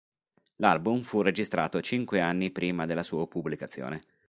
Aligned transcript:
L'album 0.55 1.03
fu 1.03 1.21
registrato 1.21 1.79
cinque 1.79 2.21
anni 2.21 2.49
prima 2.49 2.87
della 2.87 3.03
sua 3.03 3.27
pubblicazione. 3.27 4.01